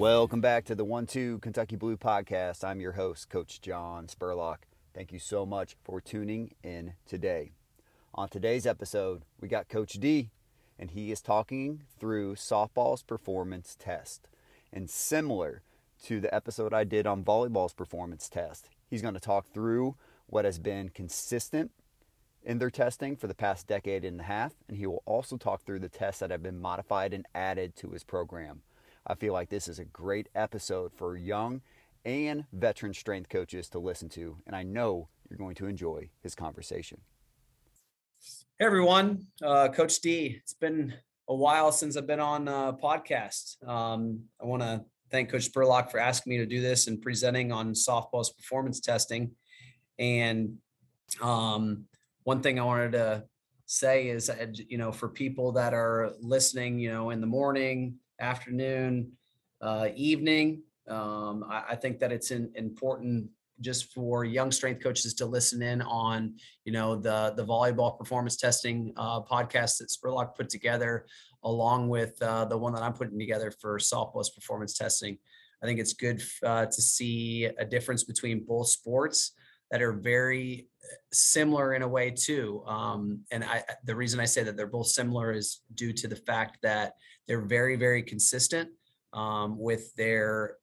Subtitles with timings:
[0.00, 2.64] Welcome back to the One Two Kentucky Blue podcast.
[2.64, 4.60] I'm your host, Coach John Spurlock.
[4.94, 7.52] Thank you so much for tuning in today.
[8.14, 10.30] On today's episode, we got Coach D,
[10.78, 14.26] and he is talking through softball's performance test.
[14.72, 15.60] And similar
[16.04, 19.96] to the episode I did on volleyball's performance test, he's going to talk through
[20.28, 21.72] what has been consistent
[22.42, 25.62] in their testing for the past decade and a half, and he will also talk
[25.62, 28.62] through the tests that have been modified and added to his program.
[29.06, 31.62] I feel like this is a great episode for young
[32.04, 36.34] and veteran strength coaches to listen to, and I know you're going to enjoy his
[36.34, 37.00] conversation.
[38.58, 40.38] Hey everyone, uh, Coach D.
[40.42, 40.92] It's been
[41.28, 43.66] a while since I've been on a podcast.
[43.66, 47.52] Um, I want to thank Coach Spurlock for asking me to do this and presenting
[47.52, 49.30] on softball's performance testing.
[49.98, 50.58] And
[51.22, 51.86] um,
[52.24, 53.24] one thing I wanted to
[53.64, 57.94] say is, uh, you know, for people that are listening, you know, in the morning,
[58.20, 59.12] afternoon,
[59.60, 63.28] uh, evening, um, I, I, think that it's in, important
[63.60, 68.36] just for young strength coaches to listen in on, you know, the the volleyball performance
[68.36, 71.06] testing uh, podcast that Spurlock put together,
[71.44, 75.18] along with uh, the one that I'm putting together for softball's performance testing.
[75.62, 79.32] I think it's good uh, to see a difference between both sports
[79.70, 82.62] that are very uh, similar in a way too.
[82.66, 86.16] Um, and I, the reason I say that they're both similar is due to the
[86.16, 86.94] fact that
[87.26, 88.70] they're very, very consistent
[89.12, 90.56] um, with their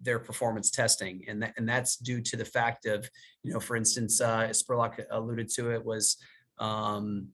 [0.00, 3.08] their performance testing, and that, and that's due to the fact of
[3.42, 6.16] you know, for instance, uh, Spurlock alluded to it was
[6.58, 7.28] um,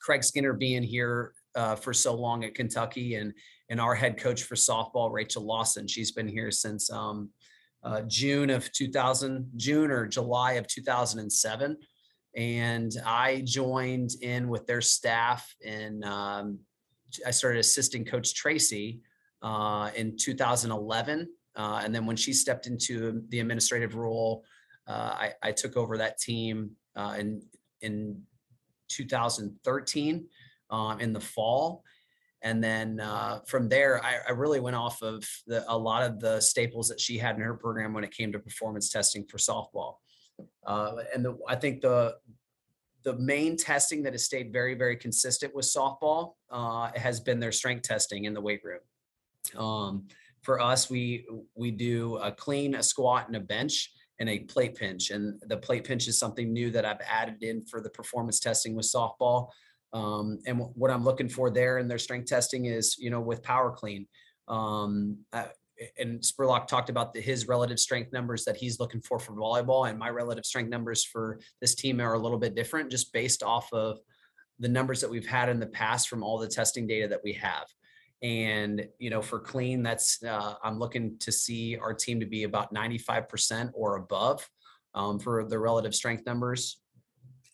[0.00, 3.32] Craig Skinner being here uh, for so long at Kentucky, and
[3.70, 7.30] and our head coach for softball, Rachel Lawson, she's been here since um,
[7.84, 11.76] uh, June of 2000, June or July of 2007.
[12.36, 16.58] And I joined in with their staff and um,
[17.26, 19.00] I started assisting Coach Tracy
[19.42, 21.28] uh, in 2011.
[21.56, 24.44] Uh, and then when she stepped into the administrative role,
[24.88, 27.42] uh, I, I, took over that team uh, in,
[27.80, 28.20] in
[28.88, 30.26] 2013
[30.70, 31.84] um, in the fall
[32.44, 36.20] and then uh, from there I, I, really went off of the, a lot of
[36.20, 39.38] the staples that she had in her program when it came to performance testing for
[39.38, 39.94] softball.
[40.66, 42.16] Uh, and the, i think the
[43.04, 47.52] the main testing that has stayed very very consistent with softball uh, has been their
[47.52, 48.80] strength testing in the weight room.
[49.56, 50.06] Um,
[50.42, 53.90] for us we we do a clean a squat and a bench
[54.20, 55.10] and a plate pinch.
[55.10, 58.74] And the plate pinch is something new that i've added in for the performance testing
[58.74, 59.50] with softball
[59.94, 63.20] um, and w- what I'm looking for there in their strength testing is, you know,
[63.20, 64.06] with power clean.
[64.48, 65.18] Um,
[65.98, 69.88] and Spurlock talked about the, his relative strength numbers that he's looking for for volleyball,
[69.88, 73.42] and my relative strength numbers for this team are a little bit different, just based
[73.42, 73.98] off of
[74.58, 77.32] the numbers that we've had in the past from all the testing data that we
[77.32, 77.66] have.
[78.22, 82.44] And you know, for clean, that's uh, I'm looking to see our team to be
[82.44, 84.48] about 95% or above
[84.94, 86.80] um, for the relative strength numbers.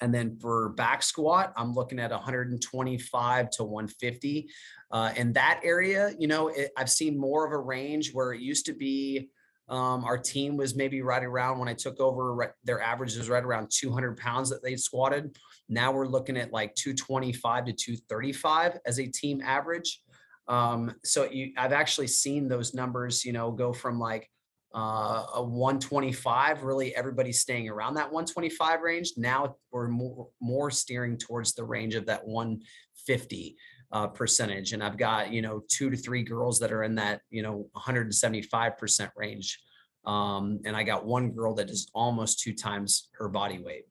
[0.01, 4.51] And then for back squat, I'm looking at 125 to 150.
[4.91, 8.41] Uh, in that area, you know, it, I've seen more of a range where it
[8.41, 9.31] used to be
[9.71, 13.29] um, our team was maybe right around when I took over, right, their average was
[13.29, 15.37] right around 200 pounds that they squatted.
[15.69, 20.03] Now we're looking at like 225 to 235 as a team average.
[20.49, 24.29] Um, so you, I've actually seen those numbers, you know, go from like
[24.75, 26.63] uh, a 125.
[26.63, 29.13] Really, everybody's staying around that 125 range.
[29.17, 33.57] Now we're more, more steering towards the range of that 150
[33.93, 34.73] uh, percentage.
[34.73, 37.69] And I've got, you know, two to three girls that are in that, you know,
[37.77, 39.61] 175% range.
[40.05, 43.85] Um, and I got one girl that is almost two times her body weight.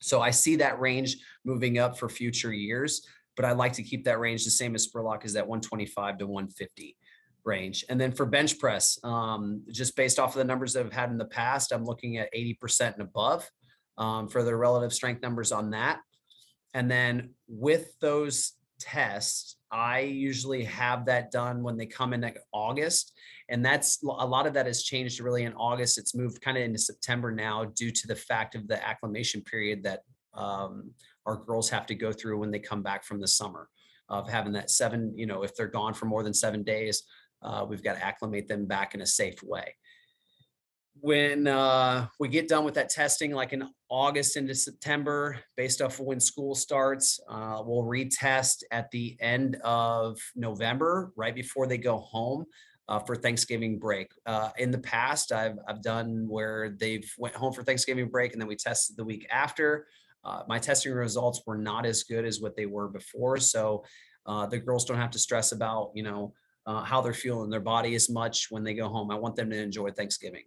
[0.00, 3.04] So I see that range moving up for future years,
[3.36, 6.26] but I like to keep that range the same as Spurlock is that 125 to
[6.26, 6.96] 150
[7.44, 7.84] range.
[7.88, 11.10] And then for bench press, um, just based off of the numbers that I've had
[11.10, 13.48] in the past, I'm looking at 80% and above
[13.98, 16.00] um, for the relative strength numbers on that.
[16.74, 22.38] And then with those tests, I usually have that done when they come in like
[22.52, 23.12] August.
[23.48, 25.98] And that's a lot of that has changed really in August.
[25.98, 29.82] It's moved kind of into September now due to the fact of the acclimation period
[29.84, 30.00] that
[30.34, 30.90] um,
[31.26, 33.68] our girls have to go through when they come back from the summer
[34.08, 37.04] of having that seven, you know, if they're gone for more than seven days,
[37.42, 39.74] uh, we've got to acclimate them back in a safe way.
[41.02, 45.98] When uh, we get done with that testing, like in August into September, based off
[45.98, 51.78] of when school starts, uh, we'll retest at the end of November, right before they
[51.78, 52.44] go home.
[52.88, 54.10] Uh, for Thanksgiving break.
[54.26, 58.40] Uh, in the past, I've I've done where they've went home for Thanksgiving break and
[58.40, 59.86] then we tested the week after.
[60.24, 63.84] Uh, my testing results were not as good as what they were before, so
[64.26, 66.34] uh, the girls don't have to stress about you know
[66.70, 69.10] uh, how they're feeling their body as much when they go home.
[69.10, 70.44] I want them to enjoy Thanksgiving.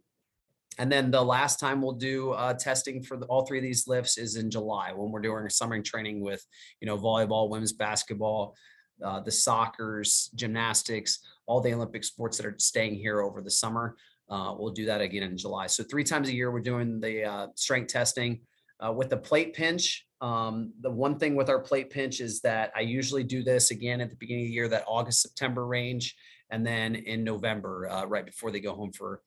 [0.80, 3.88] And then the last time we'll do uh, testing for the, all three of these
[3.88, 6.44] lifts is in July when we're doing summer training with,
[6.80, 8.56] you know, volleyball, women's basketball,
[9.04, 13.98] uh, the soccer's, gymnastics, all the Olympic sports that are staying here over the summer.
[14.30, 15.68] Uh, we'll do that again in July.
[15.68, 18.40] So three times a year, we're doing the uh, strength testing
[18.80, 20.08] uh, with the plate pinch.
[20.24, 24.00] Um, the one thing with our plate pinch is that I usually do this again
[24.00, 26.16] at the beginning of the year, that August, September range,
[26.50, 29.22] and then in November, uh, right before they go home for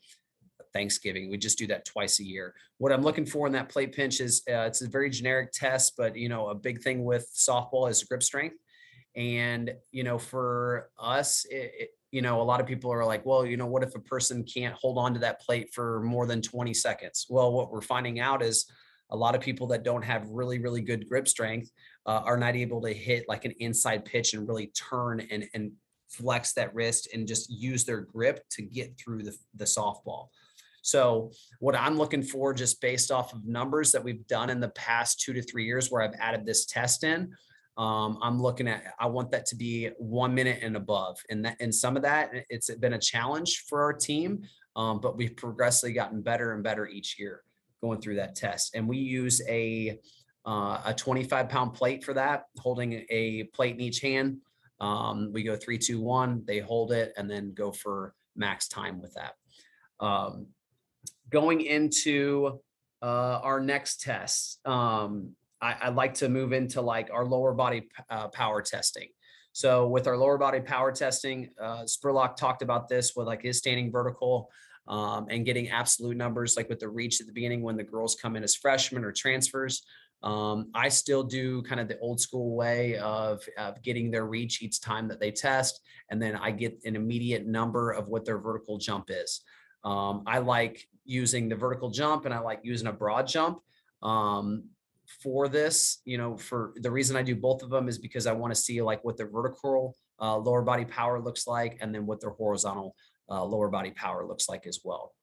[0.72, 1.30] Thanksgiving.
[1.30, 2.54] We just do that twice a year.
[2.78, 5.94] What I'm looking for in that plate pinch is uh, it's a very generic test,
[5.98, 8.56] but you know, a big thing with softball is grip strength.
[9.16, 13.26] And you know, for us, it, it, you know, a lot of people are like,
[13.26, 16.26] well, you know, what if a person can't hold on to that plate for more
[16.26, 17.26] than 20 seconds?
[17.28, 18.64] Well, what we're finding out is
[19.10, 21.70] a lot of people that don't have really, really good grip strength
[22.06, 25.72] uh, are not able to hit like an inside pitch and really turn and, and
[26.08, 30.28] flex that wrist and just use their grip to get through the, the softball.
[30.82, 34.68] So what I'm looking for just based off of numbers that we've done in the
[34.70, 37.34] past two to three years where I've added this test in,
[37.76, 41.18] um, I'm looking at, I want that to be one minute and above.
[41.28, 44.42] And that, and some of that, it's been a challenge for our team,
[44.76, 47.42] um, but we've progressively gotten better and better each year
[47.86, 48.74] going through that test.
[48.74, 49.98] And we use a,
[50.44, 54.38] uh, a 25 pound plate for that, holding a plate in each hand.
[54.80, 59.00] Um, we go three, two, one, they hold it and then go for max time
[59.00, 59.34] with that.
[60.04, 60.48] Um,
[61.30, 62.60] going into
[63.02, 65.30] uh, our next test, um,
[65.62, 69.08] I, would like to move into like our lower body uh, power testing.
[69.52, 73.56] So with our lower body power testing, uh, Spurlock talked about this with like his
[73.56, 74.50] standing vertical
[74.88, 78.16] um, and getting absolute numbers, like with the reach at the beginning when the girls
[78.20, 79.82] come in as freshmen or transfers.
[80.22, 84.62] Um, I still do kind of the old school way of, of getting their reach
[84.62, 85.80] each time that they test,
[86.10, 89.42] and then I get an immediate number of what their vertical jump is.
[89.84, 93.60] Um, I like using the vertical jump and I like using a broad jump
[94.02, 94.64] um,
[95.22, 96.00] for this.
[96.04, 98.60] You know, for the reason I do both of them is because I want to
[98.60, 102.30] see like what their vertical uh, lower body power looks like and then what their
[102.30, 102.96] horizontal
[103.30, 105.14] uh, lower body power looks like as well.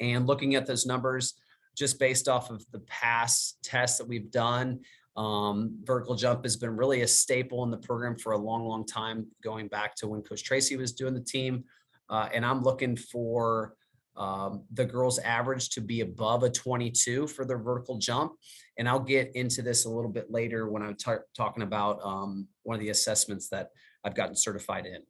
[0.00, 1.34] And looking at those numbers,
[1.76, 4.80] just based off of the past tests that we've done,
[5.16, 8.86] um, vertical jump has been really a staple in the program for a long, long
[8.86, 11.64] time, going back to when Coach Tracy was doing the team.
[12.08, 13.74] Uh, and I'm looking for
[14.16, 18.32] um, the girls average to be above a 22 for their vertical jump.
[18.76, 20.96] And I'll get into this a little bit later when I'm
[21.36, 23.70] talking about um, one of the assessments that
[24.04, 25.02] I've gotten certified in.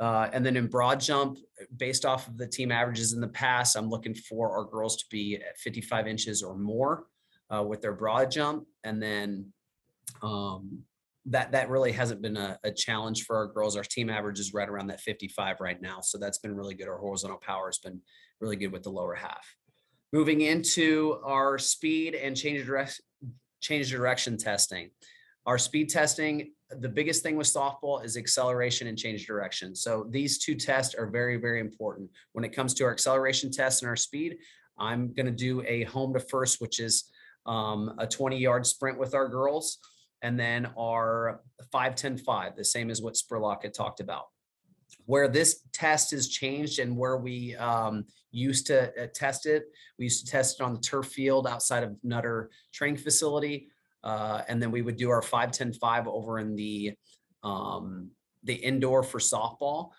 [0.00, 1.38] Uh, and then in broad jump,
[1.76, 5.04] based off of the team averages in the past, I'm looking for our girls to
[5.10, 7.06] be at 55 inches or more
[7.54, 8.66] uh, with their broad jump.
[8.84, 9.52] And then
[10.22, 10.84] um,
[11.26, 13.76] that that really hasn't been a, a, challenge for our girls.
[13.76, 16.88] Our team average is right around that 55 right now, so that's been really good.
[16.88, 18.00] Our horizontal power has been
[18.40, 19.46] really good with the lower half.
[20.12, 23.04] Moving into our speed and change direction
[23.60, 24.90] change direction testing.
[25.48, 29.74] Our speed testing, the biggest thing with softball is acceleration and change direction.
[29.74, 32.10] So these two tests are very, very important.
[32.32, 34.36] When it comes to our acceleration test and our speed,
[34.78, 37.04] I'm going to do a home to first, which is
[37.46, 39.78] um, a 20 yard sprint with our girls
[40.20, 41.40] and then our
[41.72, 44.26] 5-10-5, the same as what Spurlock had talked about.
[45.06, 49.64] Where this test has changed and where we um, used to uh, test it,
[49.98, 53.70] we used to test it on the turf field outside of Nutter training facility.
[54.04, 56.94] Uh, and then we would do our 5-10-5 over in the
[57.42, 58.10] um,
[58.44, 59.90] the indoor for softball.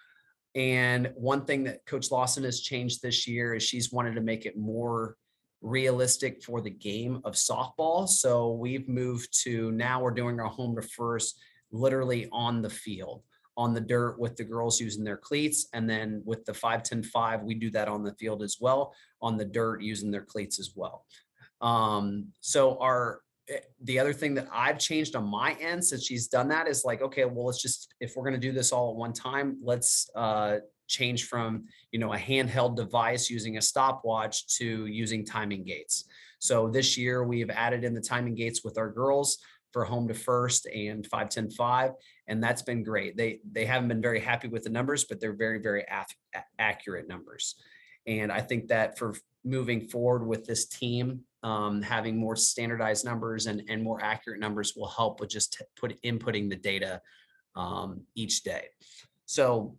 [0.56, 4.46] And one thing that Coach Lawson has changed this year is she's wanted to make
[4.46, 5.16] it more
[5.62, 8.08] realistic for the game of softball.
[8.08, 11.40] So we've moved to now we're doing our home to first
[11.72, 13.24] literally on the field,
[13.58, 15.68] on the dirt with the girls using their cleats.
[15.74, 18.94] And then with the 5 10 5, we do that on the field as well,
[19.22, 21.06] on the dirt using their cleats as well.
[21.62, 23.22] Um, so our
[23.84, 27.02] the other thing that I've changed on my end since she's done that is like,
[27.02, 30.58] okay, well, let's just if we're gonna do this all at one time, let's uh
[30.88, 36.06] change from you know a handheld device using a stopwatch to using timing gates.
[36.40, 39.38] So this year we've added in the timing gates with our girls
[39.72, 41.94] for home to first and 510
[42.28, 43.18] and that's been great.
[43.18, 47.08] They they haven't been very happy with the numbers but they're very very ac- accurate
[47.08, 47.56] numbers.
[48.08, 53.48] And i think that for moving forward with this team um, having more standardized numbers
[53.48, 57.02] and, and more accurate numbers will help with just put inputting the data
[57.56, 58.66] um, each day
[59.26, 59.78] so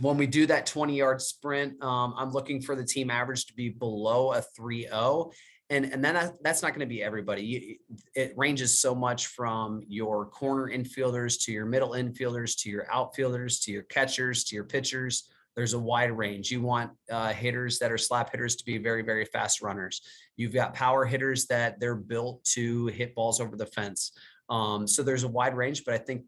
[0.00, 3.54] when we do that 20 yard sprint, um, I'm looking for the team average to
[3.54, 5.30] be below a 3 0.
[5.70, 7.80] and and then that's not going to be everybody.
[8.14, 13.60] It ranges so much from your corner infielders to your middle infielders to your outfielders
[13.60, 15.28] to your catchers to your pitchers.
[15.58, 16.52] There's a wide range.
[16.52, 20.02] You want uh, hitters that are slap hitters to be very very fast runners.
[20.36, 24.12] You've got power hitters that they're built to hit balls over the fence.
[24.48, 26.22] Um, so there's a wide range, but I think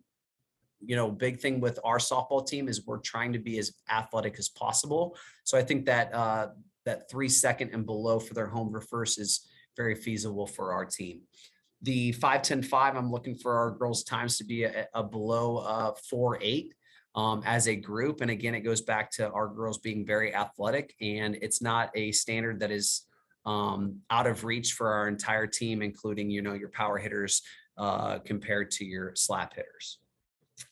[0.84, 4.36] you know big thing with our softball team is we're trying to be as athletic
[4.36, 5.16] as possible.
[5.44, 6.48] So I think that uh,
[6.84, 9.46] that three second and below for their home reverse is
[9.76, 11.20] very feasible for our team.
[11.82, 15.58] The 5 10 5, I'm looking for our girls' times to be a, a below
[15.58, 16.74] uh, 4 8
[17.14, 18.20] um, as a group.
[18.20, 22.12] And again, it goes back to our girls being very athletic, and it's not a
[22.12, 23.06] standard that is
[23.46, 27.42] um, out of reach for our entire team, including you know your power hitters
[27.78, 29.98] uh, compared to your slap hitters.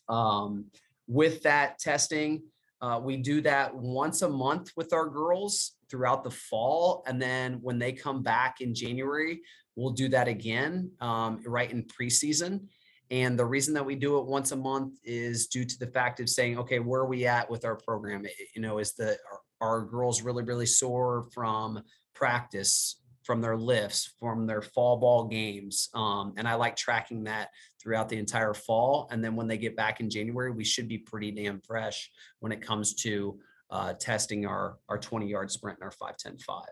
[0.09, 0.67] Um,
[1.07, 2.43] with that testing,
[2.81, 7.03] uh, we do that once a month with our girls throughout the fall.
[7.07, 9.41] And then when they come back in January,
[9.75, 12.67] we'll do that again um, right in preseason.
[13.11, 16.21] And the reason that we do it once a month is due to the fact
[16.21, 18.27] of saying, okay, where are we at with our program?
[18.55, 19.17] You know, is the
[19.61, 21.83] are, are girls really, really sore from
[22.15, 25.89] practice, from their lifts, from their fall ball games?
[25.95, 27.49] Um, and I like tracking that
[27.81, 29.09] throughout the entire fall.
[29.11, 32.11] And then when they get back in January, we should be pretty damn fresh
[32.41, 33.39] when it comes to
[33.71, 36.63] uh, testing our our 20 yard sprint and our 5 10 5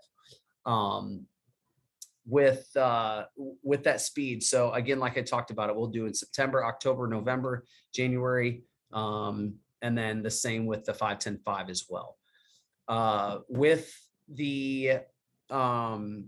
[0.67, 1.27] um,
[2.29, 3.25] with uh,
[3.63, 4.43] with that speed.
[4.43, 7.65] So again like i talked about it we'll do in september october november
[7.95, 12.17] january um, and then the same with the 5 10 5 as well.
[12.89, 13.93] Uh, with
[14.29, 14.99] the
[15.51, 16.27] um,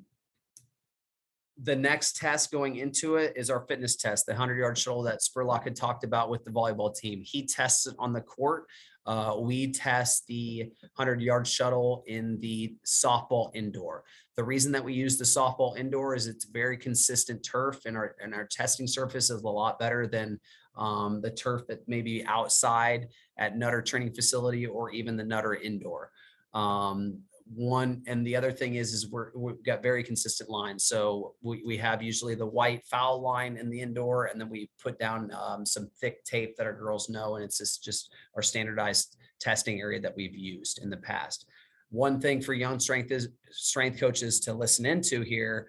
[1.62, 5.20] the next test going into it is our fitness test, the 100 yard shuttle that
[5.20, 7.20] Spurlock had talked about with the volleyball team.
[7.22, 8.66] He tests it on the court.
[9.06, 14.04] Uh, we test the 100 yard shuttle in the softball indoor.
[14.36, 18.14] The reason that we use the softball indoor is it's very consistent turf and our,
[18.22, 20.38] and our testing surface is a lot better than
[20.76, 25.56] um, the turf that may be outside at Nutter training facility or even the Nutter
[25.56, 26.12] indoor.
[26.54, 27.22] Um,
[27.54, 31.62] one and the other thing is is we're we've got very consistent lines so we,
[31.64, 35.30] we have usually the white foul line in the indoor and then we put down
[35.32, 39.80] um, some thick tape that our girls know and it's just just our standardized testing
[39.80, 41.46] area that we've used in the past
[41.90, 45.68] one thing for young strength is strength coaches to listen into here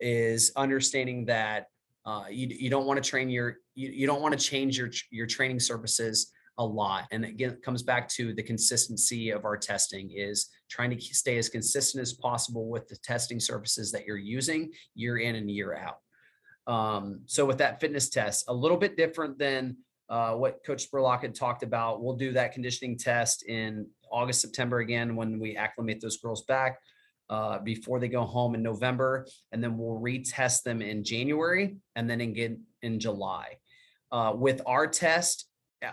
[0.00, 1.66] is understanding that
[2.06, 4.90] uh, you, you don't want to train your you, you don't want to change your
[5.10, 7.06] your training services a lot.
[7.10, 11.36] And again, it comes back to the consistency of our testing is trying to stay
[11.36, 15.74] as consistent as possible with the testing services that you're using year in and year
[15.76, 15.98] out.
[16.72, 19.76] Um, so with that fitness test, a little bit different than
[20.08, 22.02] uh, what Coach Spurlock had talked about.
[22.02, 26.78] We'll do that conditioning test in August, September again when we acclimate those girls back
[27.30, 32.10] uh, before they go home in November, and then we'll retest them in January and
[32.10, 33.56] then again in July.
[34.10, 35.46] Uh, with our test,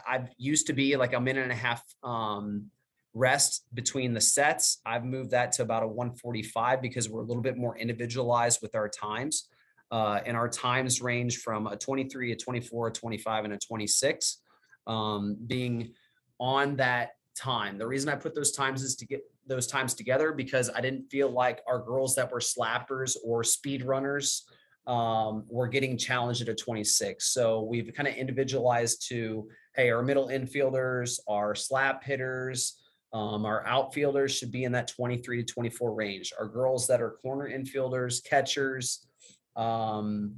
[0.08, 2.72] I've used to be like a minute and a half um,
[3.18, 4.80] rest between the sets.
[4.86, 8.76] I've moved that to about a 145 because we're a little bit more individualized with
[8.76, 9.50] our times.
[9.90, 14.42] Uh, and our times range from a 23, a 24, a 25, and a 26.
[14.86, 15.94] Um, being
[16.40, 17.78] on that time.
[17.78, 21.10] The reason I put those times is to get those times together because I didn't
[21.10, 24.46] feel like our girls that were slappers or speed runners
[24.88, 27.26] um, were getting challenged at a 26.
[27.26, 32.78] So we've kind of individualized to hey, our middle infielders, our slap hitters,
[33.14, 36.34] um, our outfielders should be in that 23 to 24 range.
[36.38, 39.08] Our girls that are corner infielders, catchers,
[39.56, 40.36] um,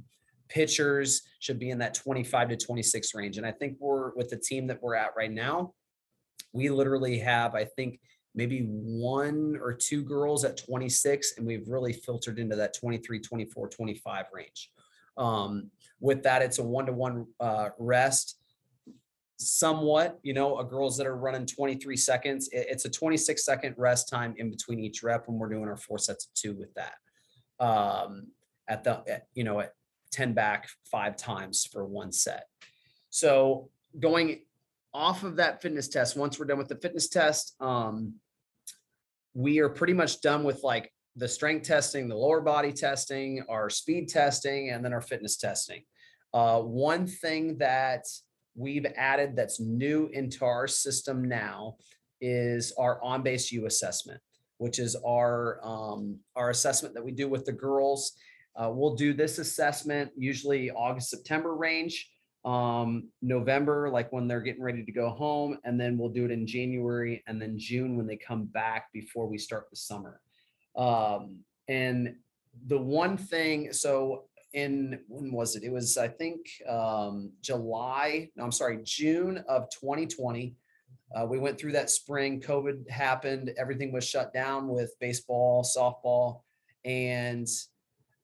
[0.48, 3.38] pitchers should be in that 25 to 26 range.
[3.38, 5.74] And I think we're with the team that we're at right now,
[6.52, 8.00] we literally have, I think,
[8.34, 13.68] maybe one or two girls at 26, and we've really filtered into that 23, 24,
[13.68, 14.70] 25 range.
[15.16, 17.26] Um, with that, it's a one to one
[17.78, 18.39] rest
[19.40, 22.48] somewhat, you know, a girls that are running 23 seconds.
[22.52, 25.98] It's a 26 second rest time in between each rep when we're doing our four
[25.98, 26.94] sets of two with that.
[27.64, 28.28] Um,
[28.68, 29.72] at the, at, you know, at
[30.12, 32.44] 10 back five times for one set.
[33.10, 34.42] So going
[34.92, 38.14] off of that fitness test, once we're done with the fitness test, um,
[39.34, 43.70] we are pretty much done with like the strength testing, the lower body testing, our
[43.70, 45.82] speed testing, and then our fitness testing.
[46.32, 48.04] Uh, one thing that
[48.54, 51.76] we've added that's new into our system now
[52.20, 54.20] is our on-base U assessment,
[54.58, 58.12] which is our um, our assessment that we do with the girls.
[58.56, 62.10] Uh, we'll do this assessment usually August September range,
[62.44, 66.30] um, November like when they're getting ready to go home, and then we'll do it
[66.30, 70.20] in January and then June when they come back before we start the summer.
[70.76, 71.38] Um,
[71.68, 72.16] and
[72.66, 75.62] the one thing, so in when was it?
[75.62, 78.30] It was I think um, July.
[78.36, 80.54] No, I'm sorry, June of 2020.
[81.14, 82.40] Uh, we went through that spring.
[82.40, 83.52] COVID happened.
[83.58, 86.42] Everything was shut down with baseball, softball,
[86.84, 87.48] and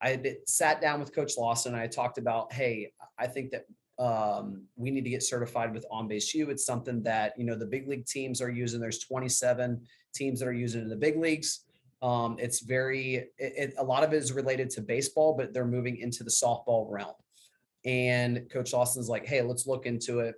[0.03, 1.75] I sat down with Coach Lawson.
[1.75, 3.67] I talked about, hey, I think that
[3.99, 6.51] um, we need to get certified with on base U.
[6.51, 8.81] It's something that you know the big league teams are using.
[8.81, 9.81] There's 27
[10.15, 11.65] teams that are using in the big leagues.
[12.07, 15.67] Um, it's very it, it, a lot of it is related to baseball, but they're
[15.67, 17.15] moving into the softball realm.
[17.85, 20.37] And Coach Lawson's like, hey, let's look into it.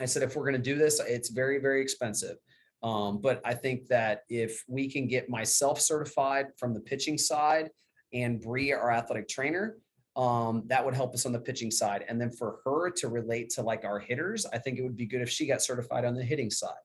[0.00, 2.36] I said, if we're going to do this, it's very very expensive.
[2.82, 7.70] Um, but I think that if we can get myself certified from the pitching side
[8.12, 9.76] and Bree, our athletic trainer,
[10.16, 12.04] um, that would help us on the pitching side.
[12.08, 15.06] And then for her to relate to like our hitters, I think it would be
[15.06, 16.84] good if she got certified on the hitting side.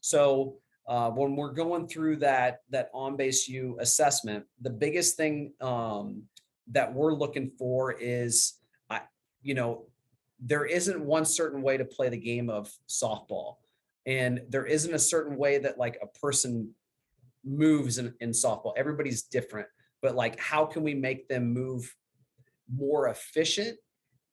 [0.00, 0.56] So
[0.90, 6.24] uh, when we're going through that that on base U assessment, the biggest thing um,
[6.72, 8.54] that we're looking for is,
[8.90, 9.02] I,
[9.40, 9.86] you know,
[10.40, 13.58] there isn't one certain way to play the game of softball,
[14.04, 16.74] and there isn't a certain way that like a person
[17.44, 18.72] moves in, in softball.
[18.76, 19.68] Everybody's different,
[20.02, 21.94] but like, how can we make them move
[22.68, 23.78] more efficient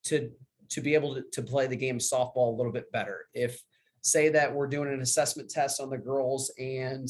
[0.06, 0.32] to
[0.70, 3.26] to be able to, to play the game softball a little bit better.
[3.32, 3.62] If
[4.02, 7.08] say that we're doing an assessment test on the girls and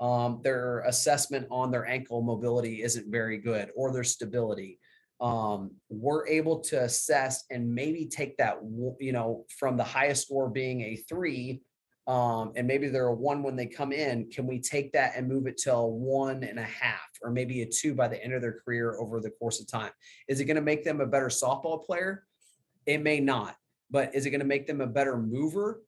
[0.00, 4.78] um, their assessment on their ankle mobility isn't very good or their stability,
[5.20, 8.58] um, we're able to assess and maybe take that
[9.00, 11.60] you know from the highest score being a three
[12.08, 15.28] um, and maybe they're a one when they come in, can we take that and
[15.28, 18.32] move it to a one and a half or maybe a two by the end
[18.32, 19.90] of their career over the course of time?
[20.26, 22.24] Is it going to make them a better softball player?
[22.86, 23.56] It may not,
[23.90, 25.82] but is it going to make them a better mover?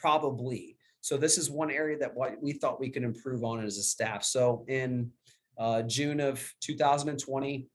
[0.00, 0.76] Probably.
[1.00, 3.82] So this is one area that what we thought we could improve on as a
[3.82, 4.24] staff.
[4.24, 5.10] So in
[5.56, 7.66] uh, June of 2020,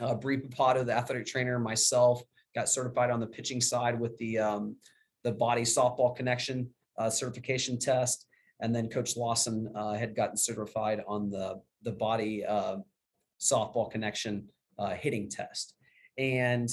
[0.00, 2.22] uh, Bree Papato, the athletic trainer, myself
[2.54, 4.76] got certified on the pitching side with the um,
[5.22, 8.26] the body softball connection uh, certification test,
[8.60, 12.78] and then Coach Lawson uh, had gotten certified on the the body uh,
[13.40, 15.74] softball connection uh, hitting test,
[16.18, 16.68] and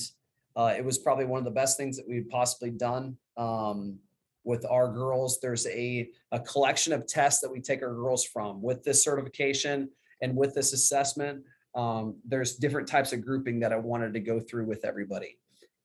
[0.58, 3.18] it was probably one of the best things that we've possibly done.
[3.36, 4.00] Um,
[4.48, 8.62] with our girls, there's a, a collection of tests that we take our girls from
[8.62, 9.90] with this certification
[10.22, 11.44] and with this assessment.
[11.76, 15.38] Um, there's different types of grouping that I wanted to go through with everybody.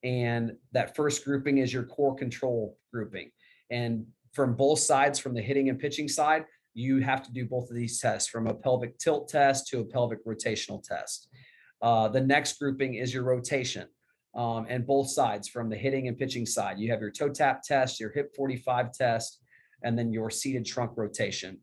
[0.05, 3.33] And that first grouping is your core control grouping.
[3.71, 7.69] And from both sides, from the hitting and pitching side, you have to do both
[7.69, 11.29] of these tests from a pelvic tilt test to a pelvic rotational test.
[11.83, 13.89] Uh, the next grouping is your rotation.
[14.35, 16.79] Um, and both sides from the hitting and pitching side.
[16.79, 19.41] You have your toe tap test, your hip 45 test,
[19.83, 21.59] and then your seated trunk rotation.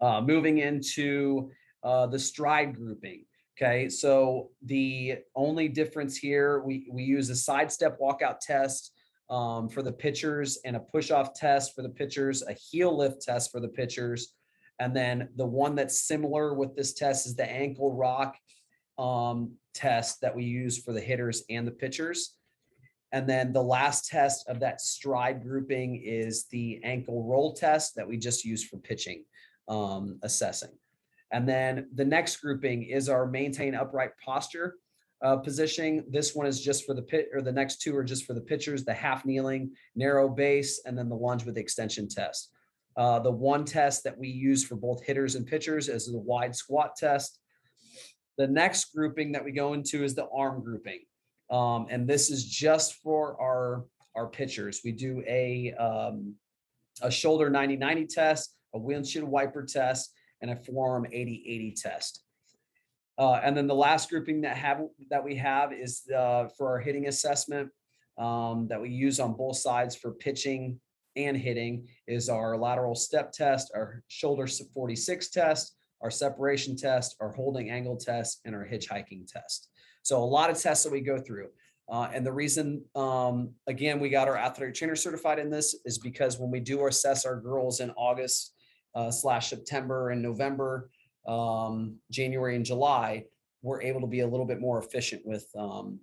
[0.00, 1.50] Uh, moving into
[1.82, 3.24] uh, the stride grouping.
[3.60, 8.92] Okay, so the only difference here, we, we use a side step walkout test
[9.28, 13.20] um, for the pitchers and a push off test for the pitchers, a heel lift
[13.22, 14.34] test for the pitchers.
[14.78, 18.34] And then the one that's similar with this test is the ankle rock
[19.00, 22.36] um, test that we use for the hitters and the pitchers.
[23.12, 28.06] And then the last test of that stride grouping is the ankle roll test that
[28.06, 29.24] we just use for pitching
[29.68, 30.70] um, assessing.
[31.32, 34.76] And then the next grouping is our maintain upright posture
[35.22, 36.04] uh, positioning.
[36.08, 38.40] This one is just for the pit, or the next two are just for the
[38.40, 42.50] pitchers, the half kneeling, narrow base, and then the lunge with extension test.
[42.96, 46.54] Uh, the one test that we use for both hitters and pitchers is the wide
[46.54, 47.39] squat test.
[48.40, 51.00] The next grouping that we go into is the arm grouping.
[51.50, 53.84] Um, and this is just for our,
[54.16, 54.80] our pitchers.
[54.82, 56.36] We do a, um,
[57.02, 62.22] a shoulder 90-90 test, a windshield wiper test, and a forearm 80-80 test.
[63.18, 66.78] Uh, and then the last grouping that have that we have is uh, for our
[66.78, 67.68] hitting assessment
[68.16, 70.80] um, that we use on both sides for pitching
[71.14, 77.32] and hitting is our lateral step test, our shoulder 46 test, our separation test, our
[77.32, 79.68] holding angle test, and our hitchhiking test.
[80.02, 81.48] So a lot of tests that we go through.
[81.90, 85.98] Uh, and the reason, um, again, we got our athletic trainer certified in this is
[85.98, 88.54] because when we do assess our girls in August
[88.94, 90.90] uh, slash September and November,
[91.26, 93.24] um, January and July,
[93.62, 95.98] we're able to be a little bit more efficient with um,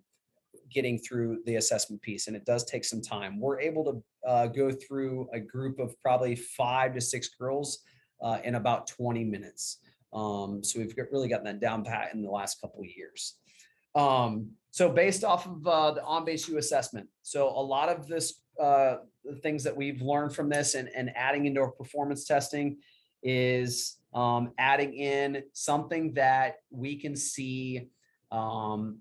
[0.69, 2.27] getting through the assessment piece.
[2.27, 3.39] And it does take some time.
[3.39, 7.79] We're able to uh, go through a group of probably five to six girls
[8.21, 9.79] uh, in about 20 minutes.
[10.17, 13.35] Um, so we've got, really gotten that down pat in the last couple of years.
[13.93, 18.41] Um, so based off of uh, the on-base U assessment, so a lot of this,
[18.59, 22.77] uh, the things that we've learned from this and, and adding into our performance testing
[23.21, 27.89] is um, adding in something that we can see
[28.31, 28.99] um,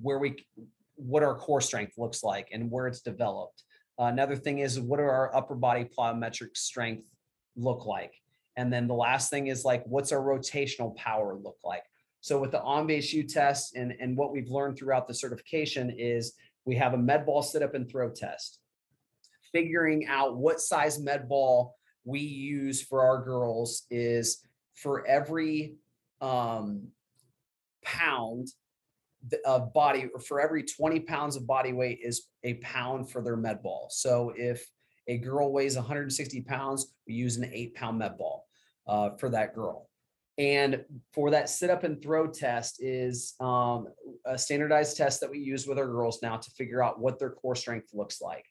[0.00, 0.46] where we
[0.94, 3.62] what our core strength looks like and where it's developed.
[4.00, 7.08] Uh, another thing is what are our upper body plyometric strength
[7.56, 8.14] look like?
[8.58, 11.84] And then the last thing is like what's our rotational power look like?
[12.20, 16.32] So with the on-base U test and, and what we've learned throughout the certification is
[16.64, 18.58] we have a med ball sit up and throw test.
[19.52, 24.44] Figuring out what size med ball we use for our girls is
[24.74, 25.76] for every
[26.20, 26.88] um,
[27.84, 28.48] pound
[29.46, 33.36] of body or for every 20 pounds of body weight is a pound for their
[33.36, 33.86] med ball.
[33.92, 34.68] So if
[35.06, 38.47] a girl weighs 160 pounds, we use an eight pound med ball
[38.88, 39.88] uh, for that girl.
[40.38, 43.88] And for that sit up and throw test is um,
[44.24, 47.30] a standardized test that we use with our girls now to figure out what their
[47.30, 48.46] core strength looks like.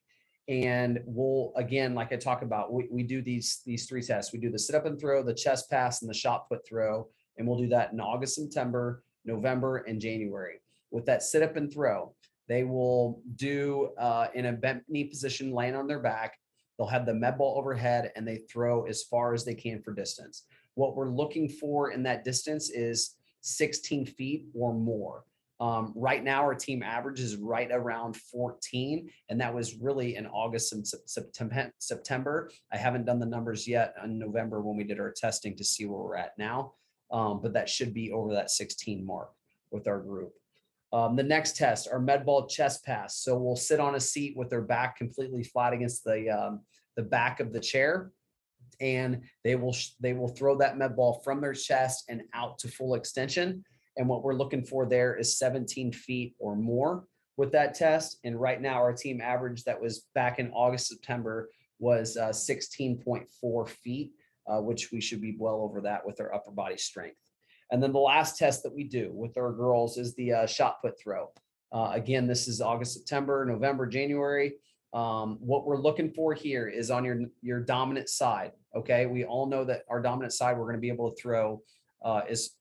[0.49, 4.33] And we'll again, like I talk about, we, we do these these three tests.
[4.33, 7.07] We do the sit up and throw, the chest pass, and the shot put throw.
[7.37, 10.61] And we'll do that in August, September, November, and January.
[10.91, 12.13] With that sit up and throw,
[12.47, 16.37] they will do uh, in a bent knee position, laying on their back.
[16.77, 19.93] They'll have the med ball overhead and they throw as far as they can for
[19.93, 20.43] distance.
[20.75, 25.23] What we're looking for in that distance is 16 feet or more.
[25.59, 30.27] Um, right now, our team average is right around 14, and that was really in
[30.27, 30.85] August and
[31.79, 32.51] September.
[32.71, 35.85] I haven't done the numbers yet in November when we did our testing to see
[35.85, 36.73] where we're at now,
[37.11, 39.31] um, but that should be over that 16 mark
[39.71, 40.33] with our group.
[40.93, 43.17] Um, the next test, our med ball chest pass.
[43.17, 46.61] So we'll sit on a seat with their back completely flat against the um,
[46.95, 48.11] the back of the chair,
[48.79, 52.67] and they will they will throw that med ball from their chest and out to
[52.69, 53.63] full extension.
[53.97, 58.19] And what we're looking for there is 17 feet or more with that test.
[58.23, 63.69] And right now, our team average that was back in August, September was uh, 16.4
[63.69, 64.11] feet,
[64.47, 67.17] uh, which we should be well over that with our upper body strength.
[67.71, 70.81] And then the last test that we do with our girls is the uh, shot
[70.81, 71.31] put throw.
[71.71, 74.53] Uh, again, this is August, September, November, January.
[74.93, 78.53] Um, what we're looking for here is on your your dominant side.
[78.75, 81.61] Okay, we all know that our dominant side we're going to be able to throw
[82.03, 82.55] uh, is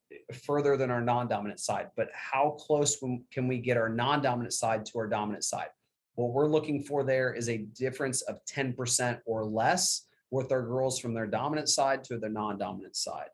[0.44, 1.88] further than our non-dominant side.
[1.96, 2.98] But how close
[3.32, 5.68] can we get our non-dominant side to our dominant side?
[6.14, 10.98] What we're looking for there is a difference of 10% or less with our girls
[10.98, 13.28] from their dominant side to their non-dominant side.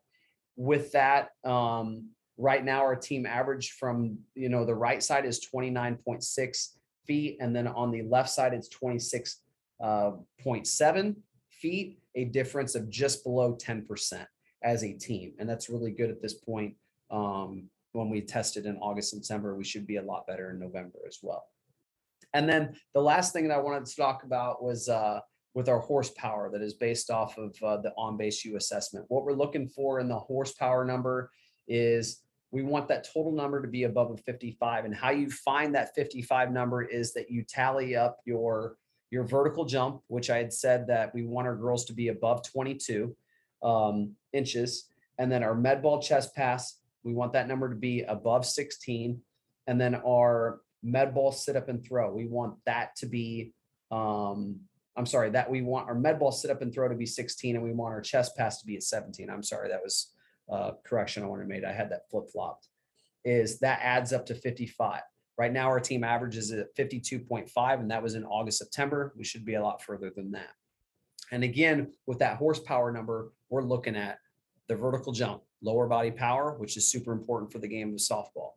[0.55, 5.45] With that, um, right now our team average from you know the right side is
[5.53, 6.67] 29.6
[7.05, 9.39] feet, and then on the left side it's 26.7
[9.81, 11.13] uh,
[11.49, 14.25] feet, a difference of just below 10%
[14.63, 15.33] as a team.
[15.39, 16.75] And that's really good at this point.
[17.11, 20.59] Um, when we tested in August, and September, we should be a lot better in
[20.59, 21.45] November as well.
[22.33, 25.19] And then the last thing that I wanted to talk about was uh,
[25.53, 29.05] with our horsepower that is based off of uh, the on base U assessment.
[29.09, 31.29] What we're looking for in the horsepower number
[31.67, 34.85] is we want that total number to be above a 55.
[34.85, 38.77] And how you find that 55 number is that you tally up your
[39.09, 42.41] your vertical jump, which I had said that we want our girls to be above
[42.51, 43.15] 22
[43.61, 44.89] um, inches.
[45.19, 49.21] And then our med ball chest pass, we want that number to be above 16.
[49.67, 53.53] And then our med ball sit up and throw, we want that to be,
[53.91, 54.59] um,
[54.95, 57.55] I'm sorry, that we want our med ball sit up and throw to be 16
[57.55, 59.29] and we want our chest pass to be at 17.
[59.29, 60.13] I'm sorry, that was
[60.49, 61.63] a correction I wanted to make.
[61.63, 62.67] I had that flip flopped.
[63.25, 65.01] Is that adds up to 55.
[65.37, 69.13] Right now, our team averages at 52.5, and that was in August, September.
[69.17, 70.51] We should be a lot further than that.
[71.31, 74.19] And again, with that horsepower number, we're looking at
[74.67, 78.51] the vertical jump, lower body power, which is super important for the game of softball.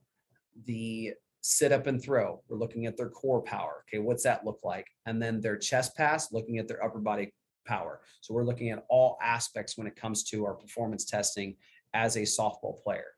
[0.67, 1.15] The
[1.49, 3.85] sit up and throw, we're looking at their core power.
[3.89, 4.89] Okay, what's that look like?
[5.07, 7.33] And then their chest pass, looking at their upper body
[7.65, 8.01] power.
[8.21, 11.55] So we're looking at all aspects when it comes to our performance testing
[11.95, 13.13] as a softball player.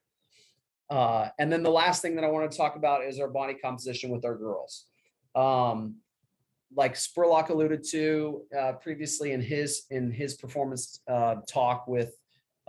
[0.91, 3.55] Uh, and then the last thing that I want to talk about is our body
[3.55, 4.85] composition with our girls.
[5.35, 5.97] Um,
[6.77, 12.15] like Spurlock alluded to uh, previously in his in his performance uh, talk with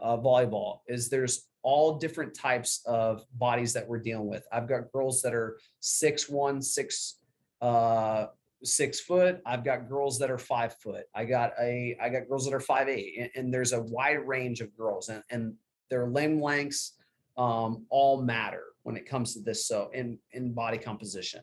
[0.02, 4.46] uh, volleyball, is there's all different types of bodies that we're dealing with.
[4.52, 7.20] I've got girls that are six one, six
[7.62, 8.28] uh,
[8.64, 9.42] six foot.
[9.46, 11.06] I've got girls that are five foot.
[11.14, 14.26] I got a I got girls that are five eight, and, and there's a wide
[14.28, 15.54] range of girls, and, and
[15.90, 16.94] their limb lengths
[17.38, 19.66] um, all matter when it comes to this.
[19.68, 21.42] So in in body composition.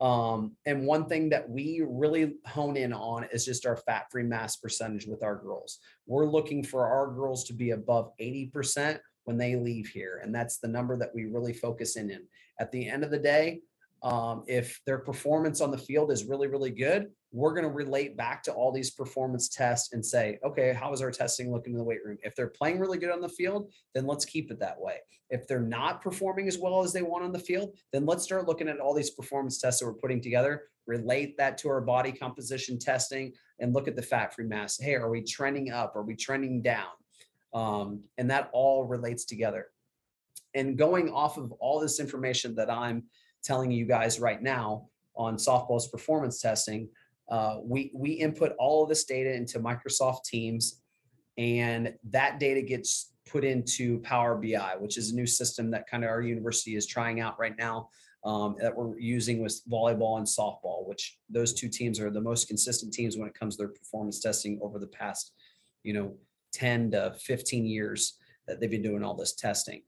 [0.00, 4.22] Um, and one thing that we really hone in on is just our fat free
[4.22, 5.78] mass percentage with our girls.
[6.06, 8.98] We're looking for our girls to be above 80%
[9.30, 10.20] when they leave here.
[10.22, 12.22] And that's the number that we really focus in in.
[12.58, 13.62] At the end of the day,
[14.02, 17.02] Um, if their performance on the field is really, really good,
[17.38, 21.02] we're going to relate back to all these performance tests and say, okay, how is
[21.02, 22.16] our testing looking in the weight room?
[22.22, 23.62] If they're playing really good on the field,
[23.94, 24.96] then let's keep it that way.
[25.28, 28.48] If they're not performing as well as they want on the field, then let's start
[28.48, 30.54] looking at all these performance tests that we're putting together,
[30.86, 33.26] relate that to our body composition testing,
[33.60, 34.80] and look at the fat free mass.
[34.80, 35.90] Hey, are we trending up?
[35.94, 36.94] Are we trending down?
[37.52, 39.66] Um, and that all relates together.
[40.54, 43.04] And going off of all this information that I'm
[43.42, 46.88] telling you guys right now on softball's performance testing,
[47.30, 50.82] uh, we we input all of this data into Microsoft Teams,
[51.38, 56.02] and that data gets put into Power BI, which is a new system that kind
[56.02, 57.88] of our university is trying out right now.
[58.22, 62.48] Um, that we're using with volleyball and softball, which those two teams are the most
[62.48, 65.32] consistent teams when it comes to their performance testing over the past,
[65.84, 66.14] you know,
[66.52, 69.82] 10 to 15 years that they've been doing all this testing.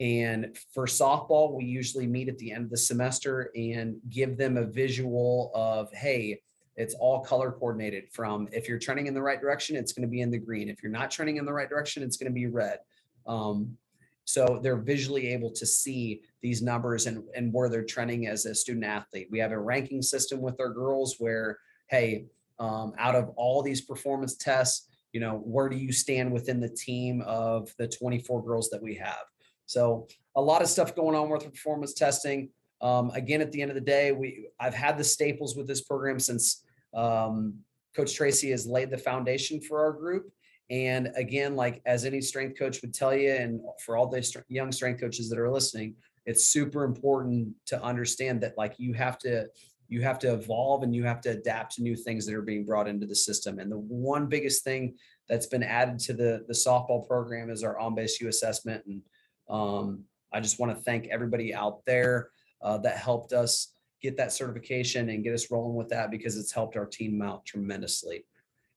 [0.00, 4.56] And for softball, we usually meet at the end of the semester and give them
[4.56, 6.40] a visual of, hey,
[6.76, 10.10] it's all color coordinated from if you're trending in the right direction, it's going to
[10.10, 10.68] be in the green.
[10.68, 12.78] If you're not trending in the right direction, it's going to be red.
[13.26, 13.76] Um,
[14.24, 18.54] so they're visually able to see these numbers and, and where they're trending as a
[18.54, 19.28] student athlete.
[19.30, 22.26] We have a ranking system with our girls where, hey,
[22.60, 26.68] um, out of all these performance tests, you know, where do you stand within the
[26.68, 29.24] team of the 24 girls that we have?
[29.66, 32.50] So a lot of stuff going on with performance testing.
[32.80, 35.82] Um, again, at the end of the day, we I've had the staples with this
[35.82, 37.54] program since um,
[37.94, 40.30] Coach Tracy has laid the foundation for our group.
[40.70, 44.70] And again, like as any strength coach would tell you, and for all the young
[44.70, 45.94] strength coaches that are listening,
[46.26, 49.46] it's super important to understand that like you have to
[49.88, 52.64] you have to evolve and you have to adapt to new things that are being
[52.64, 53.58] brought into the system.
[53.58, 54.96] And the one biggest thing
[55.28, 58.84] that's been added to the the softball program is our on-base U assessment.
[58.86, 59.02] And
[59.48, 62.30] um, I just want to thank everybody out there
[62.62, 63.72] uh, that helped us
[64.02, 67.44] get that certification and get us rolling with that because it's helped our team out
[67.44, 68.24] tremendously.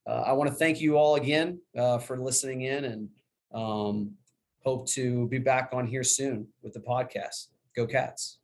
[0.06, 3.08] Uh, I want to thank you all again uh, for listening in and
[3.54, 4.12] um,
[4.64, 7.48] hope to be back on here soon with the podcast.
[7.76, 8.41] Go Cats.